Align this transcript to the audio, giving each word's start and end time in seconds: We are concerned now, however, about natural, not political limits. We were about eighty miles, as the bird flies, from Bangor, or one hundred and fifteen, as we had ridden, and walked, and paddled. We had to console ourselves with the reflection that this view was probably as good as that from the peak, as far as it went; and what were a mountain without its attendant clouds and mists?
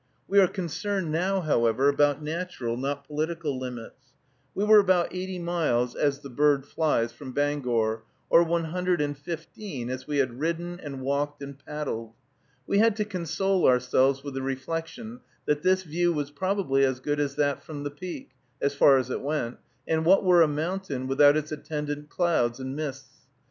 We 0.27 0.39
are 0.39 0.47
concerned 0.47 1.11
now, 1.11 1.41
however, 1.41 1.87
about 1.87 2.23
natural, 2.23 2.75
not 2.75 3.05
political 3.05 3.59
limits. 3.59 4.13
We 4.55 4.63
were 4.65 4.79
about 4.79 5.13
eighty 5.13 5.37
miles, 5.37 5.93
as 5.95 6.21
the 6.21 6.29
bird 6.31 6.65
flies, 6.65 7.11
from 7.13 7.33
Bangor, 7.33 8.01
or 8.27 8.41
one 8.41 8.63
hundred 8.63 8.99
and 8.99 9.15
fifteen, 9.15 9.91
as 9.91 10.07
we 10.07 10.17
had 10.17 10.39
ridden, 10.39 10.79
and 10.79 11.01
walked, 11.01 11.43
and 11.43 11.55
paddled. 11.67 12.13
We 12.65 12.79
had 12.79 12.95
to 12.95 13.05
console 13.05 13.67
ourselves 13.67 14.23
with 14.23 14.33
the 14.33 14.41
reflection 14.41 15.19
that 15.45 15.61
this 15.61 15.83
view 15.83 16.11
was 16.11 16.31
probably 16.31 16.83
as 16.83 16.99
good 16.99 17.19
as 17.19 17.35
that 17.35 17.61
from 17.63 17.83
the 17.83 17.91
peak, 17.91 18.31
as 18.59 18.73
far 18.73 18.97
as 18.97 19.11
it 19.11 19.21
went; 19.21 19.57
and 19.87 20.03
what 20.03 20.23
were 20.23 20.41
a 20.41 20.47
mountain 20.47 21.05
without 21.05 21.37
its 21.37 21.51
attendant 21.51 22.09
clouds 22.09 22.59
and 22.59 22.75
mists? 22.75 23.27